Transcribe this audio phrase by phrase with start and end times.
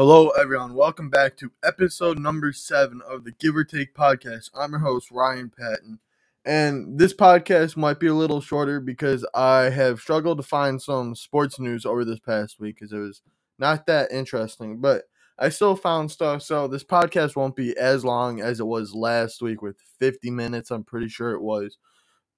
[0.00, 0.72] Hello, everyone.
[0.72, 4.48] Welcome back to episode number seven of the Give or Take podcast.
[4.58, 5.98] I'm your host, Ryan Patton.
[6.46, 11.14] And this podcast might be a little shorter because I have struggled to find some
[11.14, 13.20] sports news over this past week because it was
[13.58, 15.02] not that interesting, but
[15.38, 16.40] I still found stuff.
[16.40, 20.70] So this podcast won't be as long as it was last week with 50 minutes.
[20.70, 21.76] I'm pretty sure it was,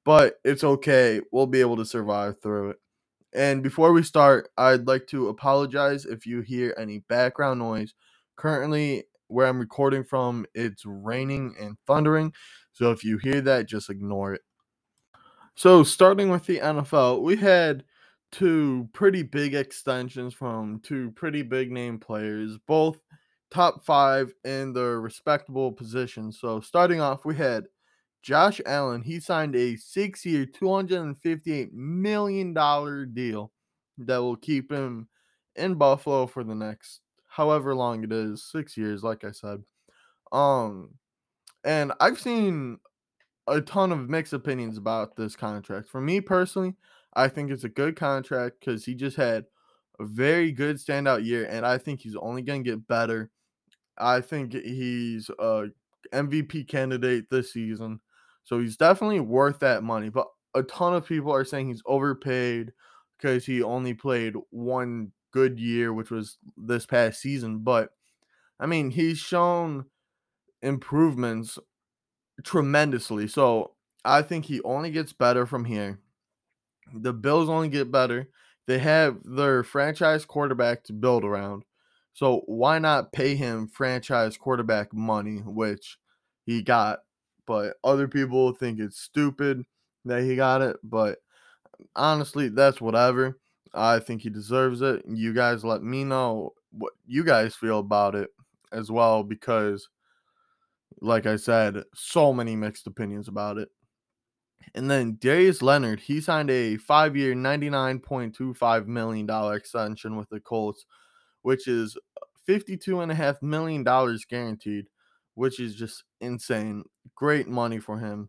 [0.05, 1.21] but it's okay.
[1.31, 2.81] We'll be able to survive through it.
[3.35, 7.95] And before we start, I'd like to apologize if you hear any background noise.
[8.37, 12.33] Currently, where I'm recording from, it's raining and thundering.
[12.73, 14.43] So if you hear that, just ignore it.
[15.55, 17.85] So, starting with the NFL, we had
[18.31, 22.99] two pretty big extensions from two pretty big name players, both
[23.51, 26.41] top five in their respectable positions.
[26.41, 27.67] So, starting off, we had
[28.23, 32.55] Josh Allen, he signed a six year, $258 million
[33.13, 33.53] deal
[33.99, 35.09] that will keep him
[35.57, 37.01] in Buffalo for the next
[37.33, 39.63] however long it is, six years, like I said.
[40.33, 40.91] Um,
[41.65, 42.79] and I've seen
[43.47, 45.89] a ton of mixed opinions about this contract.
[45.89, 46.75] For me personally,
[47.15, 49.47] I think it's a good contract because he just had
[49.99, 53.31] a very good standout year, and I think he's only going to get better.
[53.99, 55.69] I think he's a
[56.13, 58.01] MVP candidate this season.
[58.45, 60.09] So he's definitely worth that money.
[60.09, 62.73] But a ton of people are saying he's overpaid
[63.19, 67.61] because he only played one good year, which was this past season.
[67.61, 67.91] But
[68.61, 69.87] I mean, he's shown
[70.61, 71.59] improvements
[72.45, 73.29] tremendously.
[73.29, 73.73] So
[74.05, 76.01] I think he only gets better from here.
[76.95, 78.29] The Bills only get better.
[78.67, 81.65] They have their franchise quarterback to build around.
[82.13, 85.99] So why not pay him franchise quarterback money, which
[86.45, 87.01] he got
[87.47, 89.65] but other people think it's stupid
[90.05, 90.77] that he got it.
[90.83, 91.19] But
[91.97, 93.39] honestly, that's whatever.
[93.75, 95.03] I think he deserves it.
[95.09, 98.31] You guys let me know what you guys feel about it
[98.73, 99.89] as well because
[101.01, 103.69] like I said, so many mixed opinions about it.
[104.75, 110.87] And then Darius Leonard, he signed a five year, $99.25 million extension with the Colts,
[111.43, 111.99] which is
[112.49, 113.83] $52.5 million
[114.29, 114.87] guaranteed
[115.35, 116.85] which is just insane.
[117.15, 118.29] Great money for him.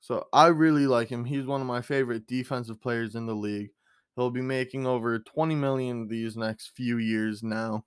[0.00, 1.24] So I really like him.
[1.24, 3.70] He's one of my favorite defensive players in the league.
[4.14, 7.84] He'll be making over 20 million these next few years now.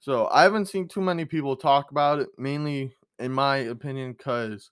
[0.00, 4.70] So I haven't seen too many people talk about it, mainly in my opinion, because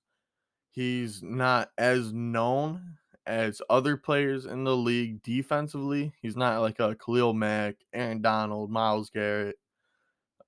[0.71, 2.97] he's not as known
[3.27, 6.13] as other players in the league defensively.
[6.21, 9.57] He's not like a Khalil Mack, Aaron Donald, Myles Garrett,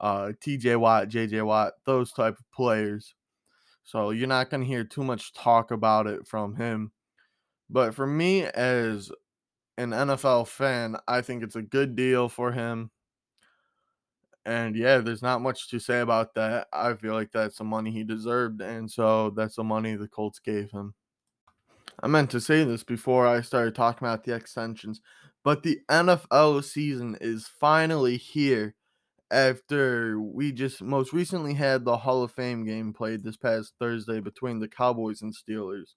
[0.04, 3.15] uh, TJ Watt, JJ Watt, those type of players.
[3.84, 6.92] So you're not going to hear too much talk about it from him.
[7.70, 9.10] But for me, as
[9.78, 12.91] an NFL fan, I think it's a good deal for him.
[14.44, 16.66] And yeah, there's not much to say about that.
[16.70, 18.60] I feel like that's the money he deserved.
[18.60, 20.93] And so that's the money the Colts gave him.
[22.03, 25.00] I meant to say this before I started talking about the extensions,
[25.43, 28.75] but the NFL season is finally here
[29.30, 34.20] after we just most recently had the Hall of Fame game played this past Thursday
[34.20, 35.94] between the Cowboys and Steelers.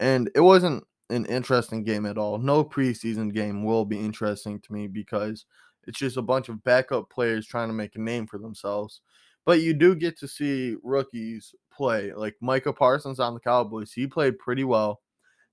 [0.00, 2.38] And it wasn't an interesting game at all.
[2.38, 5.44] No preseason game will be interesting to me because
[5.86, 9.00] it's just a bunch of backup players trying to make a name for themselves.
[9.44, 12.12] But you do get to see rookies play.
[12.14, 15.00] Like Micah Parsons on the Cowboys, he played pretty well.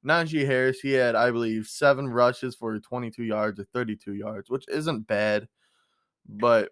[0.05, 4.65] Najee Harris, he had, I believe, seven rushes for 22 yards or 32 yards, which
[4.69, 5.47] isn't bad.
[6.27, 6.69] But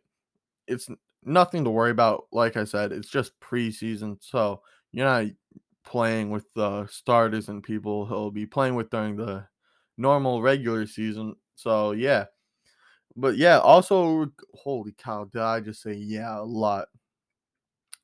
[0.67, 0.89] it's
[1.23, 2.27] nothing to worry about.
[2.31, 4.61] Like I said, it's just preseason, so
[4.91, 5.25] you're not
[5.87, 9.45] playing with the starters and people he'll be playing with during the
[9.97, 11.35] normal regular season.
[11.55, 12.25] So yeah.
[13.15, 16.89] But yeah, also holy cow, did I just say yeah a lot.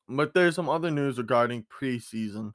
[0.08, 2.54] But there's some other news regarding preseason.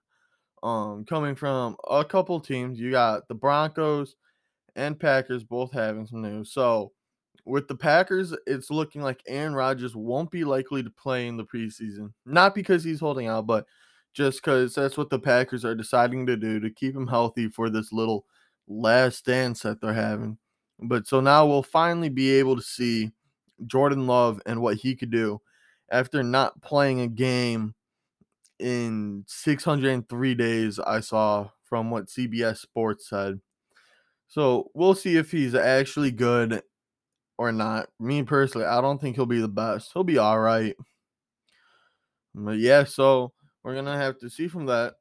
[0.62, 2.80] Um coming from a couple teams.
[2.80, 4.16] You got the Broncos
[4.76, 6.52] and Packers both having some news.
[6.52, 6.92] So
[7.48, 11.44] with the Packers, it's looking like Aaron Rodgers won't be likely to play in the
[11.44, 12.12] preseason.
[12.26, 13.66] Not because he's holding out, but
[14.12, 17.70] just because that's what the Packers are deciding to do to keep him healthy for
[17.70, 18.26] this little
[18.68, 20.38] last dance that they're having.
[20.80, 23.12] But so now we'll finally be able to see
[23.66, 25.40] Jordan Love and what he could do
[25.90, 27.74] after not playing a game
[28.58, 33.40] in 603 days, I saw from what CBS Sports said.
[34.26, 36.62] So we'll see if he's actually good
[37.38, 37.88] or not.
[38.00, 39.92] Me personally, I don't think he'll be the best.
[39.94, 40.74] He'll be all right.
[42.34, 43.32] But yeah, so
[43.62, 44.94] we're going to have to see from that.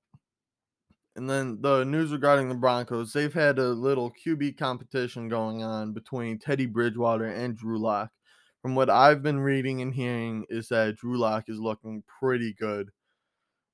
[1.15, 5.93] And then the news regarding the Broncos, they've had a little QB competition going on
[5.93, 8.11] between Teddy Bridgewater and Drew Lock.
[8.61, 12.91] from what I've been reading and hearing, is that Drew Lock is looking pretty good.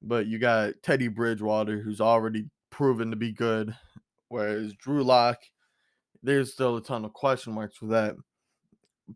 [0.01, 3.75] But you got Teddy Bridgewater, who's already proven to be good,
[4.29, 5.39] whereas Drew Lock,
[6.21, 8.15] there's still a ton of question marks with that.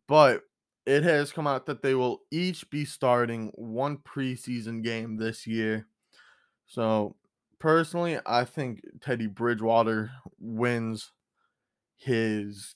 [0.08, 0.44] But
[0.86, 5.88] it has come out that they will each be starting one preseason game this year.
[6.66, 7.16] So
[7.60, 11.12] personally, I think Teddy Bridgewater wins
[11.98, 12.76] his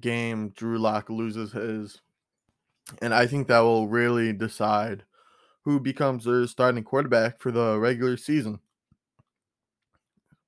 [0.00, 2.00] game, Drew Lock loses his.
[3.02, 5.04] And I think that will really decide
[5.64, 8.60] who becomes their starting quarterback for the regular season.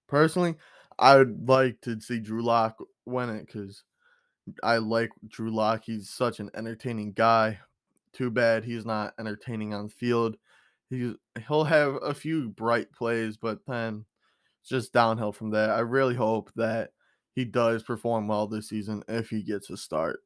[0.09, 0.57] Personally,
[0.99, 3.85] I would like to see Drew Lock win it because
[4.63, 5.85] I like Drew Lock.
[5.85, 7.59] He's such an entertaining guy.
[8.13, 10.37] Too bad he's not entertaining on field.
[10.89, 11.15] He's
[11.47, 14.05] he'll have a few bright plays, but then
[14.61, 15.73] it's just downhill from there.
[15.73, 16.91] I really hope that
[17.35, 20.23] he does perform well this season if he gets a start.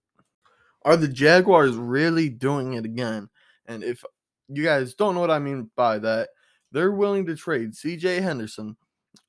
[0.83, 3.29] Are the Jaguars really doing it again?
[3.67, 4.05] And if
[4.49, 6.31] you guys don't know what I mean by that,
[6.73, 8.77] they're willing to trade CJ Henderson,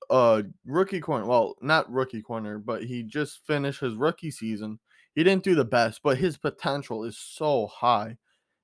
[0.09, 1.25] uh rookie corner.
[1.25, 4.79] Well, not rookie corner, but he just finished his rookie season.
[5.15, 8.17] He didn't do the best, but his potential is so high.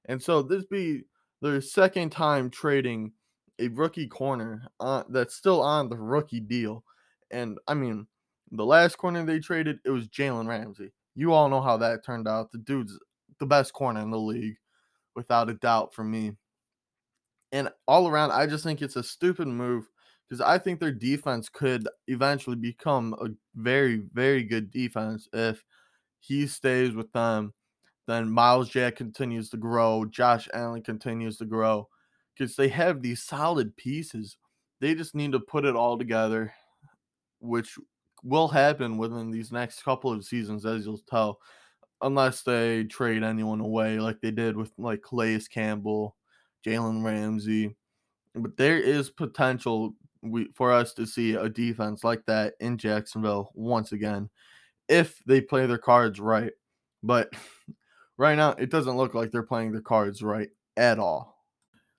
[0.06, 1.04] And so this be
[1.42, 3.14] their second time trading
[3.60, 4.68] a rookie corner
[5.10, 6.84] that's still on the rookie deal.
[7.32, 8.08] And I mean,
[8.52, 10.92] the last corner they traded, it was Jalen Ramsey.
[11.16, 12.52] You all know how that turned out.
[12.52, 13.00] The dude's
[13.40, 14.58] the best corner in the league,
[15.16, 16.34] without a doubt, for me.
[17.52, 19.90] And all around, I just think it's a stupid move
[20.28, 25.64] because I think their defense could eventually become a very, very good defense if
[26.22, 27.54] he stays with them.
[28.08, 31.90] Then Myles Jack continues to grow, Josh Allen continues to grow
[32.34, 34.38] because they have these solid pieces.
[34.80, 36.54] They just need to put it all together,
[37.40, 37.78] which
[38.24, 41.40] will happen within these next couple of seasons, as you'll tell,
[42.02, 46.16] unless they trade anyone away like they did with like Calais Campbell,
[46.66, 47.76] Jalen Ramsey.
[48.34, 53.52] But there is potential we, for us to see a defense like that in Jacksonville
[53.54, 54.30] once again
[54.92, 56.52] if they play their cards right.
[57.02, 57.30] But
[58.18, 61.46] right now, it doesn't look like they're playing their cards right at all.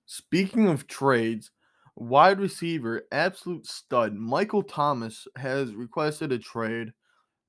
[0.04, 1.50] Speaking of trades,
[1.96, 6.92] wide receiver, absolute stud, Michael Thomas has requested a trade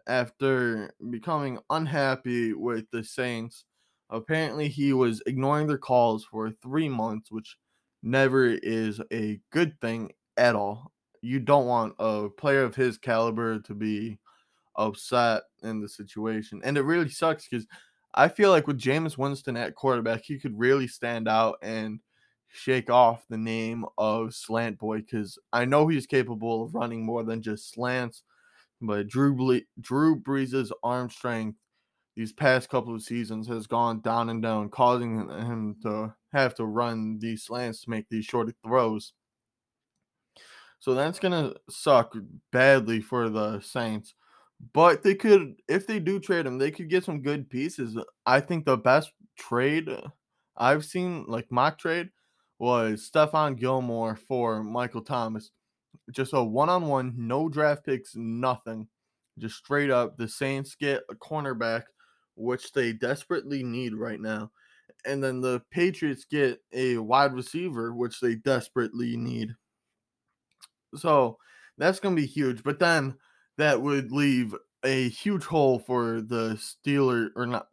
[0.07, 3.65] after becoming unhappy with the Saints.
[4.09, 7.57] Apparently, he was ignoring their calls for three months, which
[8.01, 10.91] never is a good thing at all.
[11.21, 14.19] You don't want a player of his caliber to be
[14.75, 16.61] upset in the situation.
[16.63, 17.65] And it really sucks because
[18.13, 21.99] I feel like with Jameis Winston at quarterback, he could really stand out and
[22.47, 27.23] shake off the name of Slant Boy because I know he's capable of running more
[27.23, 28.23] than just slants.
[28.81, 31.57] But Drew Ble- Drew Brees' arm strength
[32.15, 36.65] these past couple of seasons has gone down and down, causing him to have to
[36.65, 39.13] run these slants to make these shorter throws.
[40.79, 42.13] So that's gonna suck
[42.51, 44.13] badly for the Saints.
[44.71, 47.97] But they could, if they do trade him, they could get some good pieces.
[48.25, 50.07] I think the best trade uh,
[50.55, 52.09] I've seen, like mock trade,
[52.59, 55.51] was Stephon Gilmore for Michael Thomas.
[56.11, 58.87] Just a one on one, no draft picks, nothing.
[59.37, 61.83] Just straight up, the Saints get a cornerback,
[62.35, 64.51] which they desperately need right now.
[65.05, 69.55] And then the Patriots get a wide receiver, which they desperately need.
[70.95, 71.37] So
[71.77, 72.63] that's going to be huge.
[72.63, 73.15] But then
[73.57, 77.67] that would leave a huge hole for the Steelers, or not.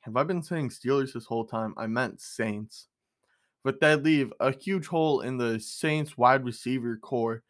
[0.00, 1.74] Have I been saying Steelers this whole time?
[1.76, 2.88] I meant Saints
[3.62, 7.42] but that leave a huge hole in the Saints wide receiver core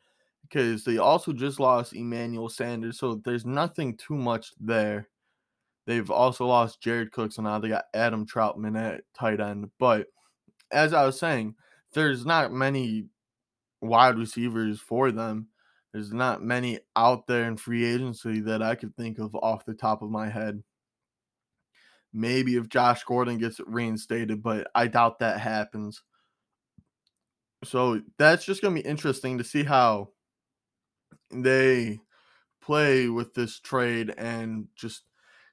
[0.42, 5.08] because they also just lost Emmanuel Sanders, so there's nothing too much there.
[5.86, 9.70] They've also lost Jared Cooks, and now they got Adam Trautman at tight end.
[9.78, 10.08] But
[10.72, 11.54] as I was saying,
[11.94, 13.06] there's not many
[13.80, 15.48] wide receivers for them.
[15.92, 19.74] There's not many out there in free agency that I could think of off the
[19.74, 20.62] top of my head.
[22.12, 26.02] Maybe if Josh Gordon gets reinstated, but I doubt that happens.
[27.64, 30.10] So that's just going to be interesting to see how
[31.30, 32.00] they
[32.62, 35.02] play with this trade and just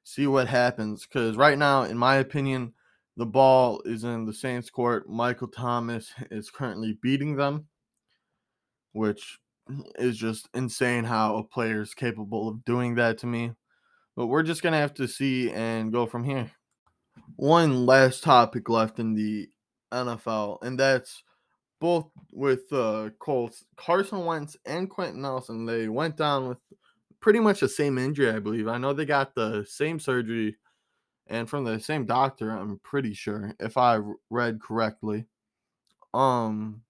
[0.04, 1.06] see what happens.
[1.06, 2.74] Because right now, in my opinion,
[3.18, 5.10] the ball is in the Saints' court.
[5.10, 7.68] Michael Thomas is currently beating them,
[8.94, 9.40] which
[9.98, 13.52] is just insane how a player is capable of doing that to me.
[14.16, 16.52] But we're just going to have to see and go from here.
[17.36, 19.50] One last topic left in the
[19.92, 21.24] NFL, and that's
[21.80, 25.66] both with uh, Colts, Carson Wentz and Quenton Nelson.
[25.66, 26.58] They went down with
[27.20, 28.68] pretty much the same injury, I believe.
[28.68, 30.58] I know they got the same surgery
[31.30, 35.26] and from the same doctor, I'm pretty sure, if I read correctly.
[36.14, 36.82] Um,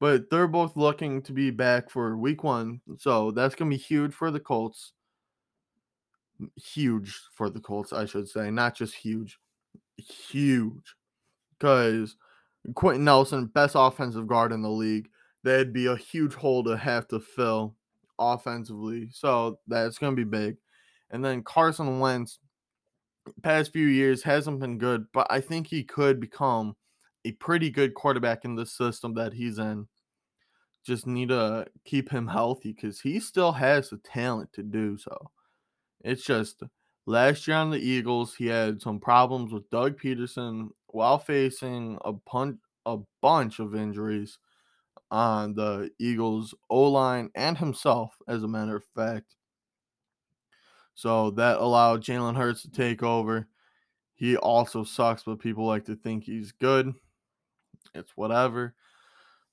[0.00, 4.14] but they're both looking to be back for week one, so that's gonna be huge
[4.14, 4.92] for the Colts.
[6.56, 9.38] Huge for the Colts, I should say, not just huge,
[9.98, 10.96] huge,
[11.58, 12.16] because
[12.74, 15.10] Quenton Nelson, best offensive guard in the league,
[15.44, 17.76] that'd be a huge hole to have to fill
[18.18, 19.08] offensively.
[19.12, 20.56] So that's gonna be big.
[21.10, 22.38] And then Carson Wentz,
[23.42, 26.74] past few years hasn't been good, but I think he could become
[27.24, 29.86] a pretty good quarterback in the system that he's in.
[30.84, 35.30] Just need to keep him healthy because he still has the talent to do so.
[36.02, 36.62] It's just
[37.06, 42.12] last year on the Eagles, he had some problems with Doug Pederson while facing a
[42.12, 44.38] punch a bunch of injuries
[45.10, 49.36] on the Eagles O line and himself, as a matter of fact.
[50.94, 53.48] So that allowed Jalen Hurts to take over.
[54.14, 56.92] He also sucks, but people like to think he's good.
[57.94, 58.74] It's whatever.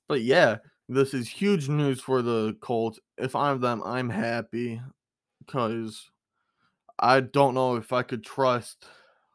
[0.08, 3.00] But yeah, this is huge news for the Colts.
[3.18, 4.82] If I'm them, I'm happy
[5.46, 6.10] because
[7.00, 8.88] I don't know if I could trust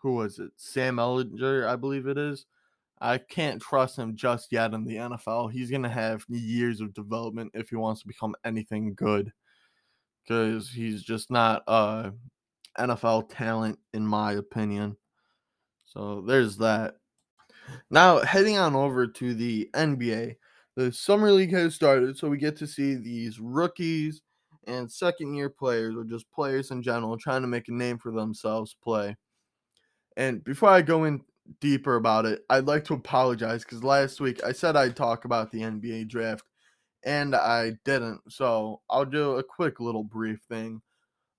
[0.03, 0.51] who was it?
[0.57, 2.45] Sam Ehlinger, I believe it is.
[3.01, 5.53] I can't trust him just yet in the NFL.
[5.53, 9.33] He's going to have years of development if he wants to become anything good
[10.23, 12.13] because he's just not a
[12.79, 14.97] NFL talent, in my opinion.
[15.85, 16.97] So there's that.
[17.91, 20.37] Now, heading on over to the NBA,
[20.77, 24.23] the Summer League has started, so we get to see these rookies
[24.67, 28.13] and second year players, or just players in general, trying to make a name for
[28.13, 29.17] themselves play.
[30.17, 31.23] And before I go in
[31.61, 35.51] deeper about it, I'd like to apologize because last week I said I'd talk about
[35.51, 36.45] the NBA draft
[37.05, 38.21] and I didn't.
[38.29, 40.83] So I'll do a quick little brief thing.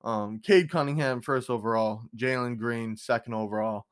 [0.04, 3.86] Um, Cade Cunningham, first overall, Jalen Green, second overall,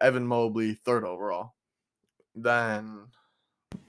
[0.00, 1.55] Evan Mobley, third overall.
[2.36, 3.06] Then,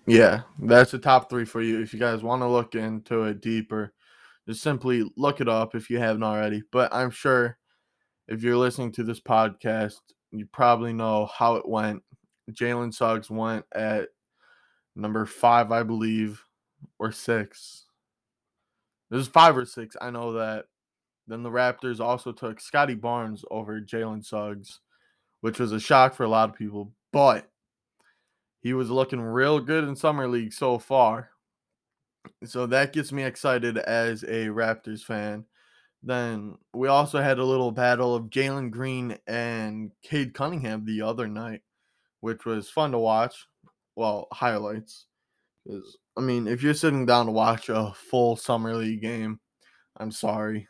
[0.06, 1.82] yeah, that's the top three for you.
[1.82, 3.94] If you guys want to look into it deeper,
[4.48, 6.64] just simply look it up if you haven't already.
[6.72, 7.58] But I'm sure
[8.28, 10.00] if you're listening to this podcast,
[10.32, 12.02] you probably know how it went.
[12.52, 14.08] Jalen Suggs went at
[14.96, 16.42] number five, I believe,
[17.00, 17.86] or six.
[19.10, 19.96] This is five or six.
[20.00, 20.66] I know that.
[21.28, 24.80] Then the Raptors also took Scottie Barnes over Jalen Suggs,
[25.42, 26.94] which was a shock for a lot of people.
[27.12, 27.50] But
[28.62, 31.30] he was looking real good in Summer League so far.
[32.44, 35.46] So that gets me excited as a Raptors fan.
[36.04, 41.28] Then we also had a little battle of Jalen Green and Cade Cunningham the other
[41.28, 41.62] night,
[42.22, 43.48] which was fun to watch.
[43.96, 45.06] Well, highlights.
[45.66, 49.40] Because, I mean, if you're sitting down to watch a full Summer League game,
[49.98, 50.68] I'm sorry,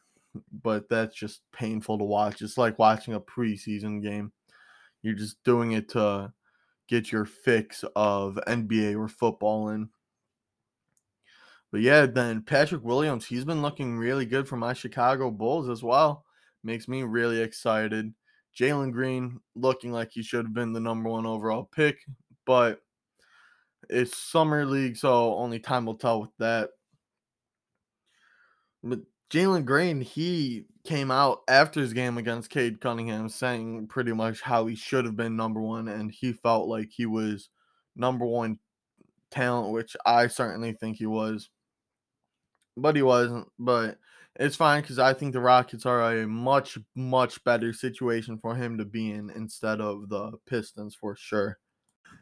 [0.64, 2.42] but that's just painful to watch.
[2.42, 4.32] It's like watching a preseason game.
[5.02, 6.32] You're just doing it to
[6.88, 9.90] get your fix of NBA or football in.
[11.72, 15.84] But yeah, then Patrick Williams, he's been looking really good for my Chicago Bulls as
[15.84, 16.26] well.
[16.64, 18.14] Makes me really excited.
[18.58, 22.00] Jalen Green looking like he should have been the number one overall pick,
[22.46, 22.82] but
[23.90, 26.70] it's summer league, so only time will tell with that.
[28.84, 34.42] But Jalen Green, he came out after his game against Cade Cunningham saying pretty much
[34.42, 37.50] how he should have been number one, and he felt like he was
[37.96, 38.60] number one
[39.32, 41.50] talent, which I certainly think he was
[42.78, 43.48] but he wasn't.
[43.60, 43.98] But
[44.36, 48.78] it's fine because I think the Rockets are a much, much better situation for him
[48.78, 51.58] to be in instead of the Pistons for sure.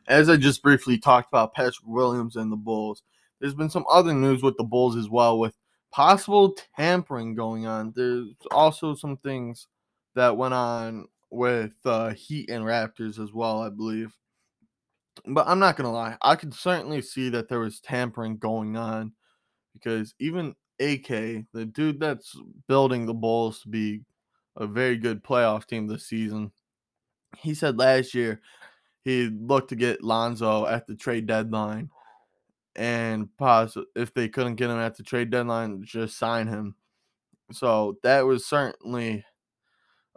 [0.07, 3.03] As I just briefly talked about Patrick Williams and the Bulls,
[3.39, 5.55] there's been some other news with the Bulls as well with
[5.95, 7.93] possible tampering going on.
[7.95, 9.67] There's also some things
[10.15, 14.13] that went on with uh, Heat and Raptors as well, I believe.
[15.25, 18.75] But I'm not going to lie, I could certainly see that there was tampering going
[18.75, 19.13] on
[19.73, 21.07] because even AK,
[21.53, 22.37] the dude that's
[22.67, 24.01] building the Bulls to be
[24.57, 26.51] a very good playoff team this season,
[27.37, 28.41] he said last year
[29.05, 31.89] he looked to get Lonzo at the trade deadline,
[32.75, 36.75] and pause if they couldn't get him at the trade deadline, just sign him.
[37.51, 39.25] So that was certainly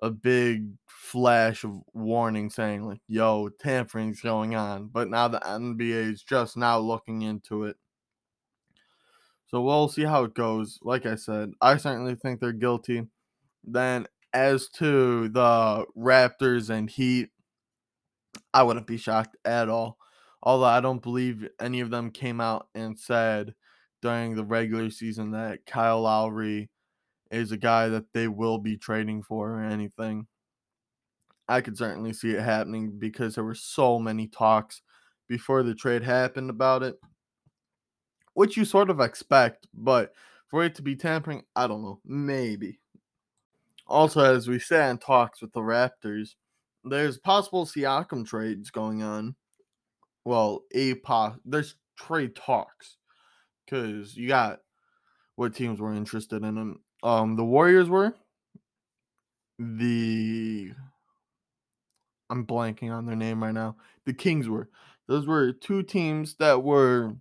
[0.01, 6.13] a big flash of warning saying like, "Yo, tampering's going on." But now the NBA
[6.13, 7.77] is just now looking into it.
[9.47, 10.79] So we'll see how it goes.
[10.83, 13.09] Like I said, I certainly think they're guilty.
[13.65, 17.31] Then, as to the Raptors and Heat,
[18.53, 19.98] I wouldn't be shocked at all.
[20.43, 23.55] Although I don't believe any of them came out and said
[24.03, 26.71] during the regular season that Kyle Lowry
[27.31, 30.27] is a guy that they will be trading for or anything.
[31.49, 34.83] I could certainly see it happening because there were so many talks
[35.29, 36.99] before the trade happened about it,
[38.35, 40.13] which you sort of expect, but
[40.49, 42.81] for it to be tampering, I don't know, maybe.
[43.87, 46.35] Also, as we say in talks with the Raptors,
[46.85, 49.35] there's possible Siakam trades going on.
[50.29, 52.99] Well, a pos- there's trade talks
[53.65, 54.61] because you got
[55.37, 56.77] what teams were interested in.
[57.03, 58.13] Um, the Warriors were
[59.59, 60.73] the
[62.29, 63.77] I'm blanking on their name right now.
[64.05, 64.69] The Kings were.
[65.07, 67.15] Those were two teams that were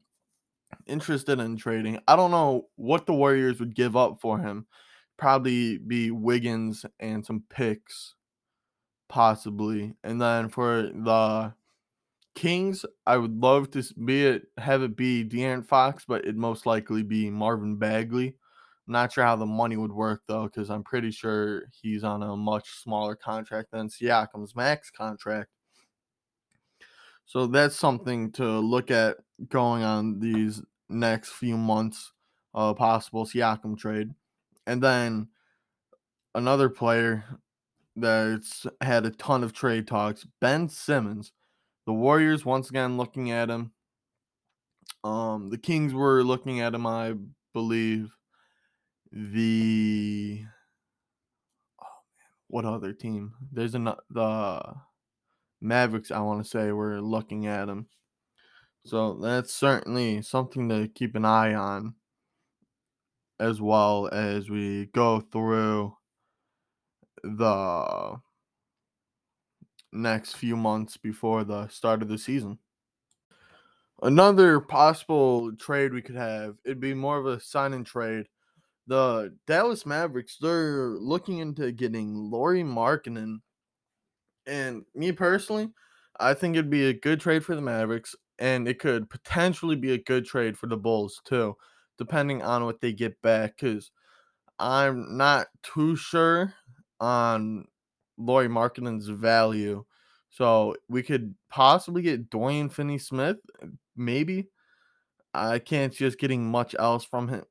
[0.85, 1.99] interested in trading.
[2.09, 4.67] I don't know what the Warriors would give up for him.
[5.15, 8.15] Probably be Wiggins and some picks,
[9.07, 9.93] possibly.
[10.03, 11.53] And then for the
[12.37, 16.67] Kings, I would love to be it have it be De'Aaron Fox, but it'd most
[16.67, 18.27] likely be Marvin Bagley.
[18.27, 22.21] I'm not sure how the money would work though, because I'm pretty sure he's on
[22.21, 25.49] a much smaller contract than Siakam's max contract.
[27.25, 29.17] So that's something to look at
[29.49, 32.13] going on these next few months,
[32.53, 34.11] uh, possible Siakam trade.
[34.67, 35.29] And then
[36.35, 37.25] another player
[37.95, 41.33] that's had a ton of trade talks, Ben Simmons.
[41.87, 43.71] The Warriors once again looking at him.
[45.05, 47.13] Um, the Kings were looking at him, I
[47.53, 48.09] believe.
[49.13, 50.43] The
[51.81, 51.85] oh
[52.19, 53.31] man, what other team?
[53.53, 54.61] There's an the
[55.61, 56.11] Mavericks.
[56.11, 57.87] I want to say were looking at him.
[58.85, 61.95] So that's certainly something to keep an eye on
[63.39, 65.95] as well as we go through
[67.23, 68.19] the
[69.97, 72.59] next few months before the start of the season.
[74.01, 78.27] Another possible trade we could have, it'd be more of a sign and trade.
[78.85, 83.39] The Dallas Mavericks, they're looking into getting Lauri Markkanen.
[84.45, 85.69] And me personally,
[86.19, 89.93] I think it'd be a good trade for the Mavericks and it could potentially be
[89.93, 91.55] a good trade for the Bulls too,
[91.97, 93.57] depending on what they get back.
[93.57, 93.91] Because
[94.59, 96.53] I'm not too sure
[96.99, 97.65] on
[98.17, 99.85] Lauri Markkanen's value.
[100.29, 104.49] So we could possibly get Dorian Finney Smith, eh, maybe.
[105.33, 107.45] I can't see us getting much else from him.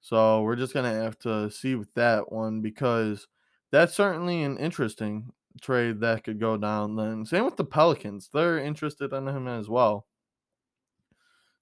[0.00, 3.26] So we're just gonna have to see with that one because
[3.70, 6.96] that's certainly an interesting trade that could go down.
[6.96, 10.06] Then same with the Pelicans, they're interested in him as well.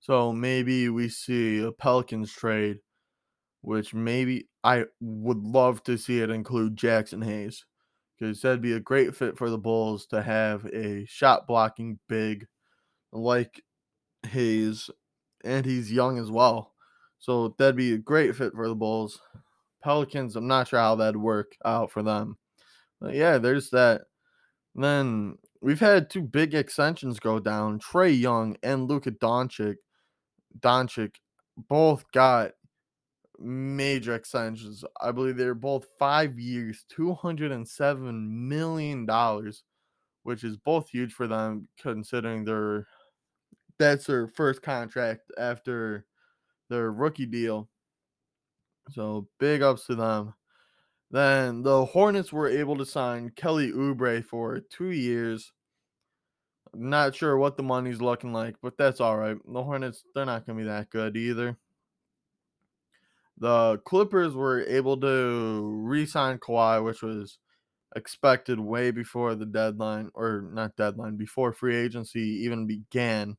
[0.01, 2.81] So maybe we see a Pelicans trade,
[3.61, 7.65] which maybe I would love to see it include Jaxson Hayes
[8.23, 12.47] because that'd be a great fit for the Bulls to have a shot blocking big
[13.13, 13.65] like
[14.29, 14.89] Hayes,
[15.45, 16.73] and he's young as well.
[17.19, 19.21] So that'd be a great fit for the Bulls.
[19.83, 22.39] Pelicans, I'm not sure how that'd work out for them.
[23.01, 24.03] But yeah, there's that.
[24.77, 27.81] Then we've had two big extensions go down.
[27.81, 29.79] Trae Young and Luka Doncic
[30.61, 31.17] Doncic
[31.69, 32.53] both got
[33.43, 34.85] major extensions.
[35.01, 39.53] I believe they're both five years, $207 million,
[40.23, 42.87] which is both huge for them considering their
[43.79, 46.07] that's their first contract after
[46.71, 47.69] their rookie deal.
[48.91, 50.35] So big ups to them.
[51.11, 55.53] Then the Hornets were able to sign Kelly Oubre for two years,
[56.75, 59.37] not sure what the money's looking like, but that's all right.
[59.47, 61.59] The Hornets, they're not going to be that good either.
[63.43, 67.39] The Clippers were able to re sign Kawhi, which was
[67.97, 73.37] expected way before the deadline, or not deadline, before free agency even began.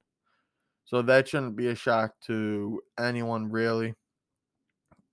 [0.84, 3.94] So that shouldn't be a shock to anyone, really.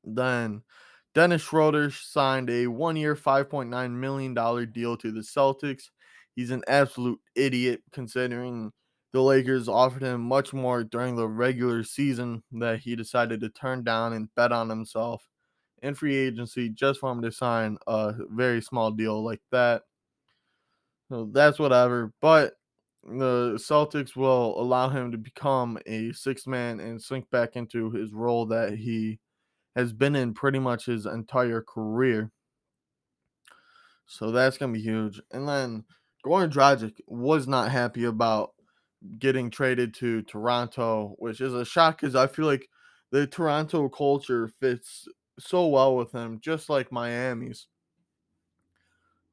[0.02, 0.62] Then
[1.14, 4.34] Dennis Schroeder signed a one year, $5.9 million
[4.72, 5.90] deal to the Celtics
[6.34, 8.72] he's an absolute idiot considering
[9.12, 13.82] the Lakers offered him much more during the regular season that he decided to turn
[13.82, 15.26] down and bet on himself
[15.82, 19.82] in free agency just for him to sign a very small deal like that.
[21.08, 22.12] So that's whatever.
[22.20, 22.54] But
[23.02, 28.12] the Celtics will allow him to become a six man and sink back into his
[28.12, 29.18] role that he
[29.74, 32.30] has been in pretty much his entire career.
[34.06, 35.20] So that's going to be huge.
[35.32, 35.84] And then
[36.24, 38.52] Goran Dragic was not happy about
[39.18, 42.68] getting traded to Toronto, which is a shock because I feel like
[43.10, 45.08] the Toronto culture fits
[45.38, 47.66] so well with him, just like Miami's.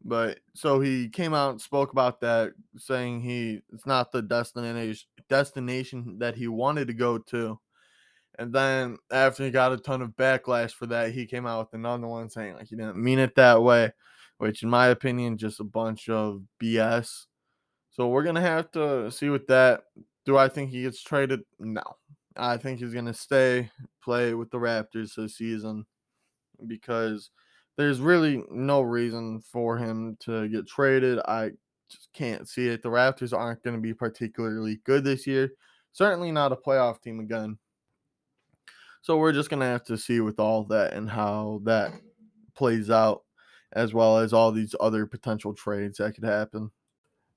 [0.03, 5.07] But so he came out and spoke about that, saying he it's not the destination
[5.29, 7.59] destination that he wanted to go to.
[8.39, 11.79] And then after he got a ton of backlash for that, he came out with
[11.79, 13.91] another one saying like he didn't mean it that way.
[14.37, 17.25] which, in my opinion, just a bunch of BS.
[17.97, 19.83] So we're gonna have to see with that.
[20.25, 21.41] Do I think he gets traded?
[21.59, 21.83] No.
[22.37, 23.69] I think he's gonna stay
[24.01, 25.85] play with the Raptors this season
[26.65, 27.31] because
[27.77, 31.19] there's really no reason for him to get traded.
[31.19, 31.51] I
[31.89, 32.81] just can't see it.
[32.81, 35.51] The Raptors aren't going to be particularly good this year.
[35.93, 37.57] Certainly not a playoff team again.
[39.01, 41.91] So we're just going to have to see with all that and how that
[42.55, 43.23] plays out,
[43.73, 46.71] as well as all these other potential trades that could happen.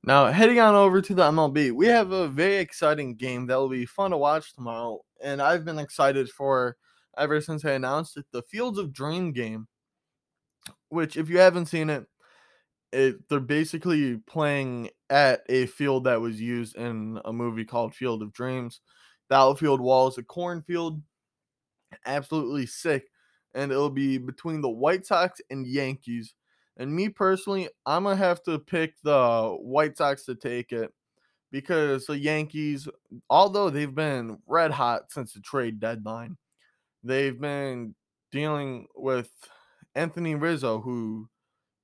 [0.02, 3.68] Now, heading on over to the MLB, we have a very exciting game that will
[3.68, 6.76] be fun to watch tomorrow, and I've been excited for
[7.18, 9.68] ever since I announced it the Fields of Dream game,
[10.88, 12.06] which, if you haven't seen it,
[12.92, 18.22] it they're basically playing at a field that was used in a movie called Field
[18.22, 18.80] of Dreams.
[19.28, 21.02] The outfield wall is a cornfield,
[22.06, 23.04] absolutely sick,
[23.54, 26.34] and it'll be between the White Sox and Yankees
[26.80, 30.90] and me personally, I'm gonna have to pick the White Sox to take it
[31.52, 32.88] because the Yankees,
[33.28, 36.38] although they've been red hot since the trade deadline,
[37.04, 37.94] they've been
[38.32, 39.28] dealing with
[39.94, 41.28] Anthony Rizzo, who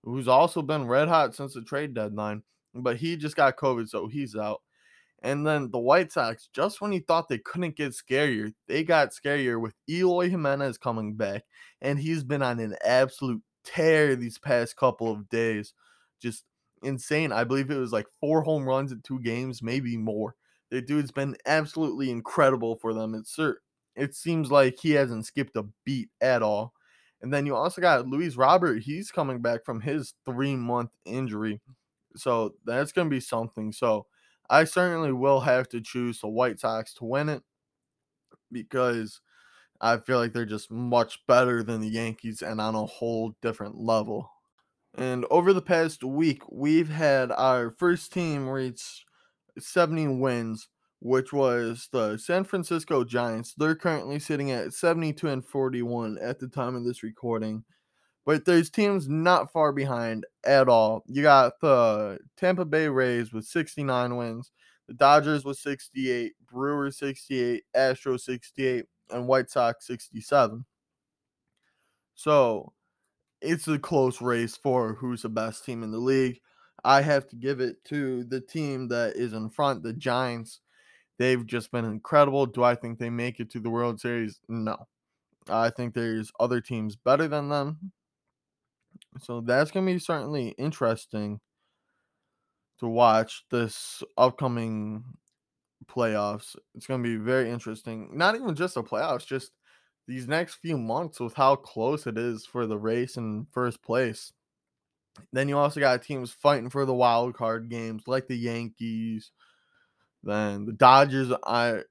[0.02, 2.42] who's also been red hot since the trade deadline,
[2.74, 4.62] but he just got COVID, so he's out.
[5.22, 9.10] And then the White Sox, just when you thought they couldn't get scarier, they got
[9.10, 11.42] scarier with Eloy Jimenez coming back,
[11.82, 15.74] and he's been on an absolute tear these past couple of days.
[16.20, 16.44] Just
[16.82, 17.32] insane.
[17.32, 20.34] I believe it was like four home runs in two games, maybe more.
[20.70, 23.14] The dude's been absolutely incredible for them.
[23.14, 23.38] It's
[23.94, 26.74] it seems like he hasn't skipped a beat at all.
[27.22, 28.82] And then you also got Luis Robert.
[28.82, 31.60] He's coming back from his three month injury.
[32.14, 33.72] So that's going to be something.
[33.72, 34.06] So
[34.50, 37.42] I certainly will have to choose the White Sox to win it
[38.52, 39.20] because
[39.80, 43.76] I feel like they're just much better than the Yankees and on a whole different
[43.76, 44.30] level.
[44.96, 49.04] And over the past week, we've had our first team reach
[49.58, 50.68] 70 wins,
[51.00, 53.54] which was the San Francisco Giants.
[53.56, 57.64] They're currently sitting at 72 and 41 at the time of this recording.
[58.24, 61.04] But there's teams not far behind at all.
[61.06, 64.50] You got the Tampa Bay Rays with 69 wins,
[64.88, 70.64] the Dodgers with 68, Brewers 68, Astros 68, and White Sox 67.
[72.14, 72.72] So
[73.40, 76.40] it's a close race for who's the best team in the league.
[76.84, 80.60] I have to give it to the team that is in front, the Giants.
[81.18, 82.46] They've just been incredible.
[82.46, 84.40] Do I think they make it to the World Series?
[84.48, 84.86] No.
[85.48, 87.92] I think there's other teams better than them.
[89.20, 91.40] So that's going to be certainly interesting
[92.78, 95.04] to watch this upcoming
[95.88, 96.56] playoffs.
[96.74, 98.10] It's going to be very interesting.
[98.12, 99.52] Not even just the playoffs, just
[100.06, 104.32] these next few months with how close it is for the race in first place.
[105.32, 109.32] Then you also got teams fighting for the wild card games like the Yankees.
[110.22, 111.82] Then the Dodgers, I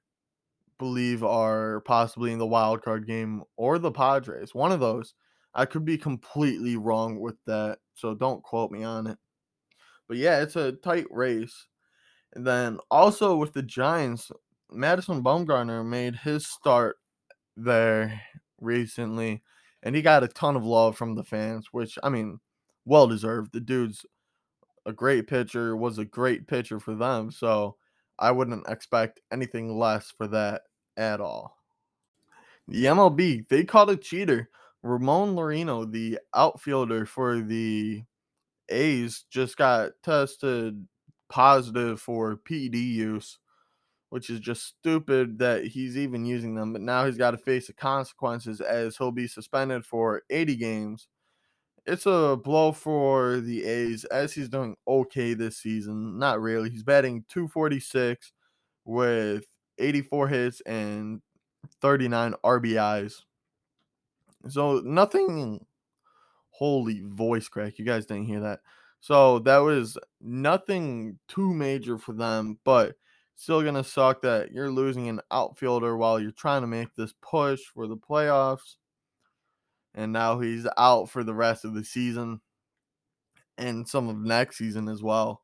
[0.77, 4.53] believe, are possibly in the wild card game or the Padres.
[4.53, 5.13] One of those.
[5.57, 9.17] I could be completely wrong with that, so don't quote me on it.
[10.07, 11.67] But yeah, it's a tight race.
[12.35, 14.31] Then also with the Giants,
[14.71, 16.97] Madison Bumgarner made his start
[17.55, 18.21] there
[18.59, 19.41] recently,
[19.83, 22.39] and he got a ton of love from the fans, which I mean,
[22.83, 23.53] well deserved.
[23.53, 24.05] The dude's
[24.85, 27.77] a great pitcher, was a great pitcher for them, so
[28.19, 30.63] I wouldn't expect anything less for that
[30.97, 31.57] at all.
[32.67, 34.49] The MLB, they caught a cheater.
[34.83, 38.03] Ramon Laureano, the outfielder for the
[38.69, 40.87] A's, just got tested
[41.29, 43.39] positive for PED use,
[44.09, 46.73] which is just stupid that he's even using them.
[46.73, 51.07] But now he's got to face the consequences as he'll be suspended for 80 games.
[51.85, 56.17] It's a blow for the A's as he's doing okay this season.
[56.17, 56.69] Not really.
[56.69, 58.31] He's batting 246
[58.85, 59.45] with
[59.77, 61.21] 84 hits and
[61.81, 63.21] 39 RBIs.
[64.47, 65.65] So nothing
[66.49, 67.77] holy voice crack.
[67.77, 68.61] You guys didn't hear that.
[69.05, 72.95] So that was nothing too major for them, but
[73.35, 77.61] still gonna suck that you're losing an outfielder while you're trying to make this push
[77.65, 78.77] for the playoffs.
[79.93, 82.41] And now he's out for the rest of the season
[83.59, 85.43] and some of next season as well,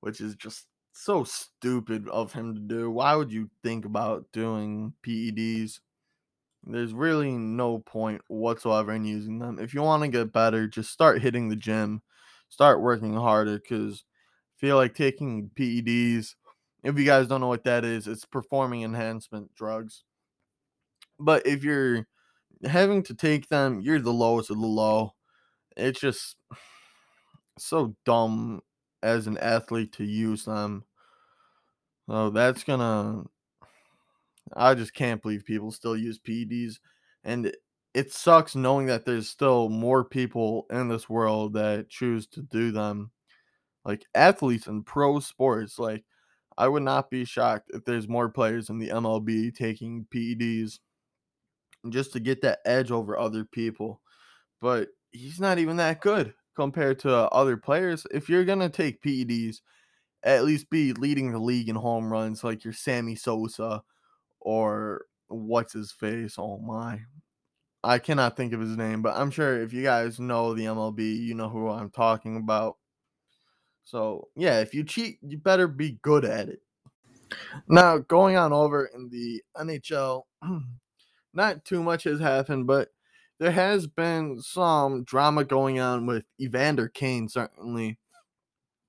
[0.00, 2.90] which is just so stupid of him to do.
[2.90, 5.80] Why would you think about doing PEDs?
[6.64, 9.58] There's really no point whatsoever in using them.
[9.58, 12.00] If you want to get better, just start hitting the gym
[12.52, 14.04] start working harder because
[14.58, 16.34] feel like taking PEDs,
[16.84, 20.04] if you guys don't know what that is, it's performing enhancement drugs.
[21.18, 22.06] But if you're
[22.62, 25.14] having to take them, you're the lowest of the low.
[25.78, 26.36] It's just
[27.58, 28.60] so dumb
[29.02, 30.84] as an athlete to use them.
[32.06, 33.22] So that's gonna.
[34.54, 36.80] I just can't believe people still use PEDs,
[37.24, 37.50] and
[37.94, 42.72] it sucks knowing that there's still more people in this world that choose to do
[42.72, 43.10] them.
[43.84, 46.04] Like athletes in pro sports, like
[46.56, 50.78] I would not be shocked if there's more players in the MLB taking PEDs
[51.88, 54.00] just to get that edge over other people.
[54.60, 58.06] But he's not even that good compared to other players.
[58.12, 59.60] If you're gonna take PEDs,
[60.22, 63.82] at least be leading the league in home runs like your Sammy Sosa
[64.40, 66.36] or what's his face.
[66.38, 67.00] Oh my.
[67.84, 71.18] I cannot think of his name, but I'm sure if you guys know the MLB,
[71.18, 72.76] you know who I'm talking about.
[73.84, 76.60] So, yeah, if you cheat, you better be good at it.
[77.68, 80.22] Now, going on over in the NHL,
[81.34, 82.90] not too much has happened, but
[83.40, 87.98] there has been some drama going on with Evander Kane, certainly,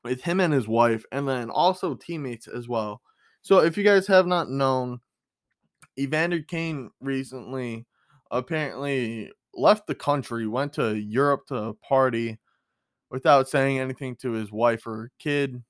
[0.03, 3.01] with him and his wife, and then also teammates as well.
[3.41, 4.99] So, if you guys have not known,
[5.97, 7.87] Evander Kane recently
[8.33, 12.39] apparently left the country, went to Europe to party
[13.09, 15.63] without saying anything to his wife or kid.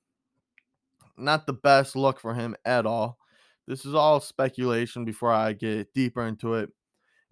[1.16, 3.18] Not the best look for him at all.
[3.66, 6.70] This is all speculation before I get deeper into it.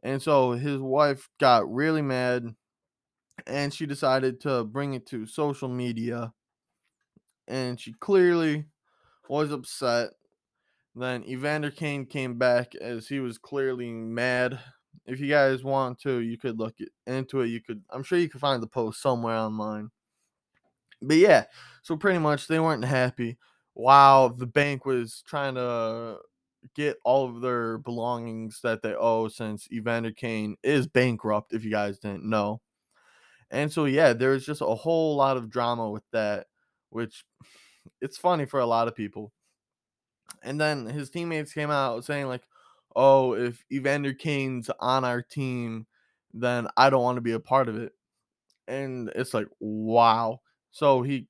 [0.02, 2.54] And so his wife got really mad
[3.46, 6.32] and she decided to bring it to social media.
[7.48, 8.66] And she clearly
[9.28, 10.10] was upset.
[10.94, 14.60] Then Evander Kane came back as he was clearly mad
[15.06, 16.76] if you guys want to, you could look
[17.06, 17.48] into it.
[17.48, 19.90] You could, I'm sure you could find the post somewhere online.
[21.00, 21.44] But yeah,
[21.82, 23.38] so pretty much they weren't happy.
[23.74, 26.18] While the bank was trying to
[26.76, 31.70] get all of their belongings that they owe since Evander Kane is bankrupt, if you
[31.70, 32.60] guys didn't know.
[33.50, 36.46] And so yeah, there's just a whole lot of drama with that,
[36.90, 37.24] which
[38.00, 39.32] it's funny for a lot of people.
[40.42, 42.42] And then his teammates came out saying like,
[42.96, 45.86] oh, if Evander Kane's on our team,
[46.32, 47.92] then I don't want to be a part of it.
[48.68, 50.40] And it's like, wow.
[50.70, 51.28] So he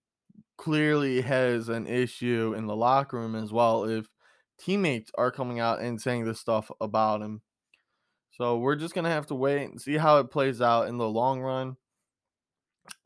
[0.57, 4.07] clearly has an issue in the locker room as well if
[4.59, 7.43] teammates are coming out and saying this stuff about him.
[8.33, 10.99] So we're just going to have to wait and see how it plays out in
[10.99, 11.77] the long run.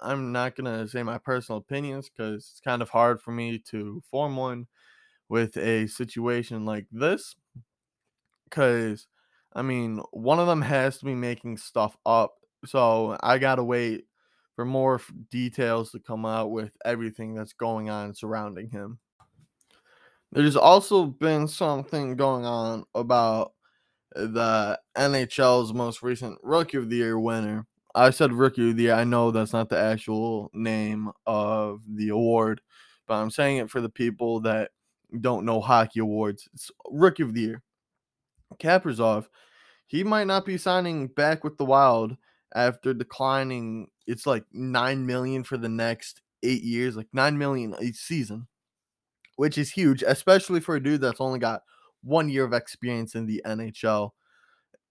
[0.00, 3.58] I'm not going to say my personal opinions because it's kind of hard for me
[3.70, 4.66] to form one
[5.28, 7.34] with a situation like this
[8.48, 9.06] because
[9.54, 12.34] I mean, one of them has to be making stuff up.
[12.66, 14.04] So I gotta wait
[14.54, 18.98] for more f- details to come out with everything that's going on surrounding him.
[20.32, 23.52] There's also been something going on about
[24.14, 27.66] the NHL's most recent Rookie of the Year winner.
[27.94, 28.94] I said Rookie of the Year.
[28.94, 32.60] I know that's not the actual name of the award,
[33.06, 34.70] but I'm saying it for the people that
[35.20, 36.48] don't know hockey awards.
[36.52, 37.62] It's Rookie of the Year.
[38.54, 39.26] Kaprizov,
[39.86, 42.16] he might not be signing back with the Wild
[42.54, 43.88] after declining.
[44.06, 48.46] It's like nine million for the next eight years, like nine million a season,
[49.36, 51.62] which is huge, especially for a dude that's only got
[52.02, 54.10] one year of experience in the NHL.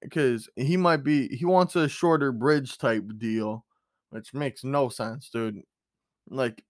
[0.01, 3.65] Because he might be, he wants a shorter bridge type deal,
[4.09, 5.61] which makes no sense, dude.
[6.29, 6.63] Like,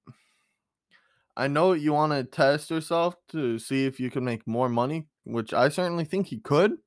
[1.35, 5.07] I know you want to test yourself to see if you can make more money,
[5.25, 6.77] which I certainly think he could.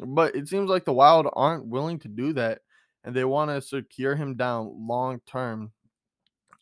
[0.00, 2.60] But it seems like the Wild aren't willing to do that,
[3.04, 5.72] and they want to secure him down long term.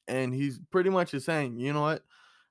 [0.06, 2.04] And he's pretty much is saying, you know what,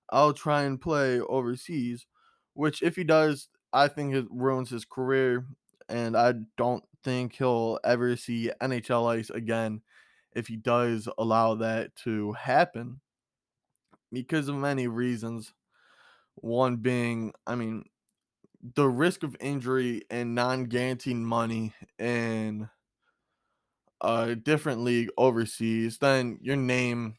[0.09, 2.05] I'll try and play overseas,
[2.53, 5.45] which if he does, I think it ruins his career,
[5.87, 9.81] and I don't think he'll ever see NHL ice again
[10.35, 12.99] if he does allow that to happen
[14.11, 15.53] because of many reasons.
[16.35, 17.85] One being, I mean,
[18.75, 22.69] the risk of injury and non-guaranteed money in
[24.01, 27.15] a different league overseas, then your name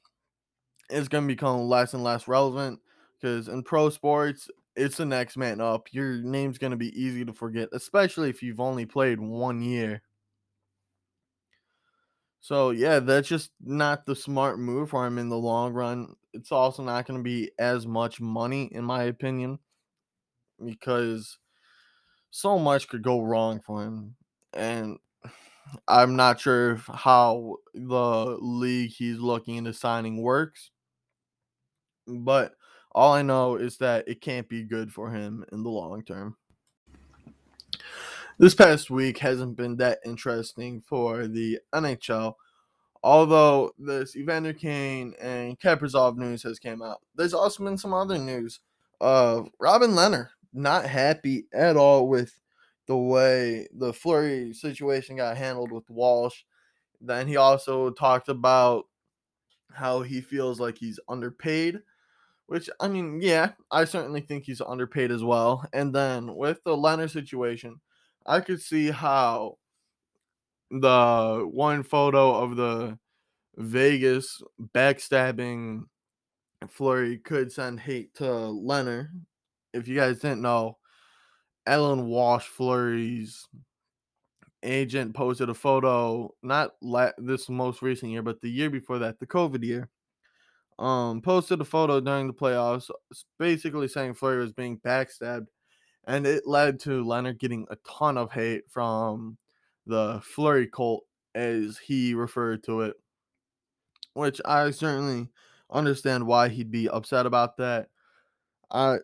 [0.90, 2.80] is going to become less and less relevant
[3.20, 5.88] because in pro sports, it's the next man up.
[5.92, 10.02] Your name's going to be easy to forget, especially if you've only played one year.
[12.40, 16.14] So, yeah, that's just not the smart move for him in the long run.
[16.34, 19.58] It's also not going to be as much money, in my opinion
[20.64, 21.38] because
[22.30, 24.16] so much could go wrong for him.
[24.52, 24.98] And
[25.88, 30.70] I'm not sure how the league he's looking into signing works.
[32.06, 32.54] But
[32.92, 36.36] all I know is that it can't be good for him in the long term.
[38.38, 42.34] This past week hasn't been that interesting for the NHL.
[43.02, 48.18] Although this Evander Kane and Kaprizov news has came out, there's also been some other
[48.18, 48.60] news
[49.00, 52.32] of Robin Lehner not happy at all with
[52.86, 56.42] the way the Fleury situation got handled with Walsh.
[57.00, 58.84] Then he also talked about
[59.72, 61.80] how he feels like he's underpaid,
[62.46, 65.66] which I mean, yeah, I certainly think he's underpaid as well.
[65.72, 67.80] And then with the Lehner situation,
[68.26, 69.58] I could see how
[70.70, 72.98] the one photo of the
[73.56, 74.42] Vegas
[74.74, 75.84] backstabbing
[76.68, 79.08] Fleury could send hate to Lehner.
[79.74, 80.78] If you guys didn't know,
[81.66, 83.46] Allan Walsh Fleury's
[84.62, 89.18] agent posted a photo, not la- this most recent year, but the year before that,
[89.20, 89.90] the COVID year.
[90.78, 92.90] Um, posted a photo during the playoffs,
[93.38, 95.46] basically saying Fleury was being backstabbed,
[96.06, 99.36] and it led to Leonard getting a ton of hate from
[99.86, 102.96] the Fleury cult, as he referred to it,
[104.14, 105.28] which I certainly
[105.70, 107.88] understand why he'd be upset about that.
[108.70, 108.98] I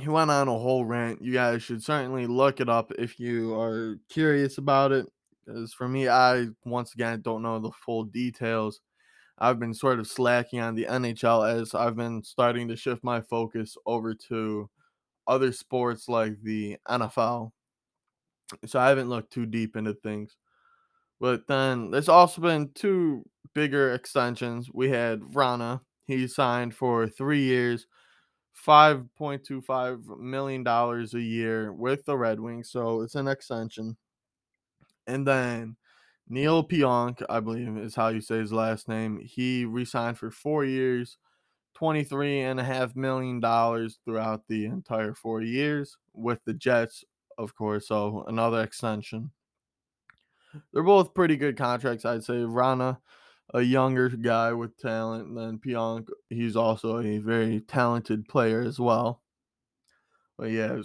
[0.00, 1.22] he went on a whole rant.
[1.22, 5.06] You guys should certainly look it up if you are curious about it.
[5.44, 8.80] Because for me, I once again don't know the full details.
[9.38, 13.20] I've been sort of slacking on the NHL as I've been starting to shift my
[13.20, 14.68] focus over to
[15.26, 17.52] other sports like the NFL.
[18.64, 20.36] So I haven't looked too deep into things.
[21.20, 24.68] But then there's also been two bigger extensions.
[24.72, 25.80] We had Vrana.
[26.06, 27.86] He signed for three years,
[28.64, 32.70] $5.25 million a year with the Red Wings.
[32.70, 33.96] So it's an extension.
[35.06, 35.76] And then
[36.28, 40.64] Neal Pionk, I believe is how you say his last name, he re-signed for four
[40.64, 41.18] years,
[41.78, 43.40] $23.5 million
[44.04, 47.04] throughout the entire four years with the Jets,
[47.38, 47.88] of course.
[47.88, 49.30] So another extension.
[50.72, 52.34] They're both pretty good contracts, I'd say.
[52.34, 52.98] Vrana,
[53.54, 58.78] a younger guy with talent, and then Pionk, he's also a very talented player as
[58.78, 59.22] well.
[60.38, 60.82] But yeah,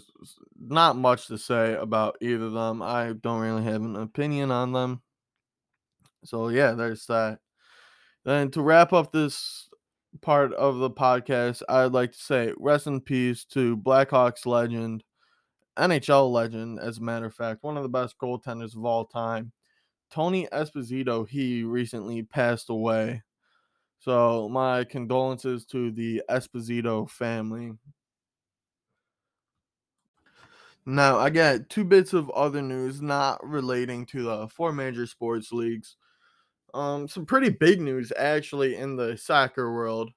[0.59, 2.81] not much to say about either of them.
[2.81, 5.01] I don't really have an opinion on them.
[6.23, 7.39] So yeah, there's that.
[8.23, 9.67] Then to wrap up this
[10.21, 15.03] part of the podcast, I'd like to say rest in peace to Blackhawks legend,
[15.77, 19.51] NHL legend, as a matter of fact, one of the best goaltenders of all time.
[20.11, 23.23] Tony Esposito, he recently passed away.
[23.99, 27.71] So my condolences to the Esposito family.
[30.85, 35.51] Now, I got two bits of other news not relating to the four major sports
[35.51, 35.95] leagues.
[36.73, 40.09] Um, some pretty big news actually in the soccer world.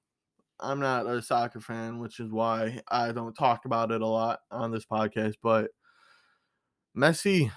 [0.59, 4.39] I'm not a soccer fan, which is why I don't talk about it a lot
[4.49, 5.35] on this podcast.
[5.43, 5.69] But
[6.97, 7.51] Messi,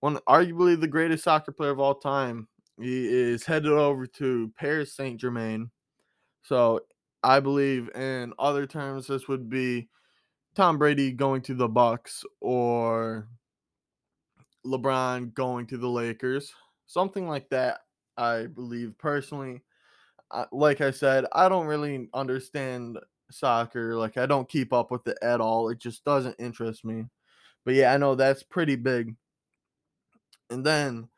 [0.00, 2.48] one arguably the greatest soccer player of all time,
[2.80, 5.70] he is headed over to Paris Saint Germain.
[6.42, 6.80] So
[7.22, 9.88] I believe in other terms, this would be
[10.54, 13.28] Tom Brady going to the Bucs or
[14.66, 16.52] LeBron going to the Lakers,
[16.86, 17.80] something like that.
[18.16, 19.62] I believe personally.
[20.52, 22.98] like I said, I don't really understand
[23.30, 23.96] soccer.
[23.96, 25.68] Like I don't keep up with it at all.
[25.68, 27.04] It just doesn't interest me.
[27.64, 29.16] But yeah, I know that's pretty big.
[30.50, 31.08] And then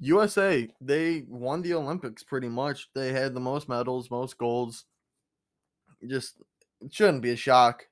[0.00, 2.88] USA, they won the Olympics pretty much.
[2.94, 4.84] They had the most medals, most golds.
[6.06, 6.36] Just
[6.90, 7.86] shouldn't be a shock.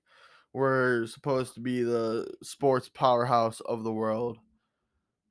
[0.52, 4.38] We're supposed to be the sports powerhouse of the world.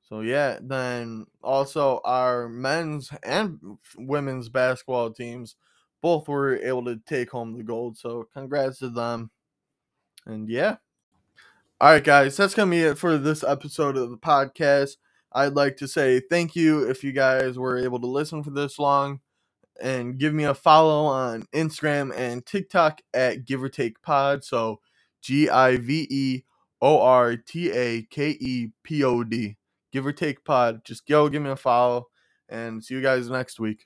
[0.09, 3.59] So yeah, then also our men's and
[3.97, 5.55] women's basketball teams
[6.01, 7.97] both were able to take home the gold.
[7.97, 9.31] So congrats to them.
[10.27, 10.75] And yeah.
[11.81, 14.97] All right, guys, that's gonna be it for this episode of the podcast.
[15.35, 18.79] I'd like to say thank you if you guys were able to listen for this
[18.79, 19.19] long
[19.81, 24.43] and give me a follow on Instagram and TikTok at Give or Take Pod.
[24.43, 24.79] So
[25.21, 26.43] G I V E
[26.81, 29.57] O R T A K E P O D
[29.95, 30.83] give or take pod.
[30.83, 32.07] Just go give me a follow
[32.49, 33.79] and see you guys next week.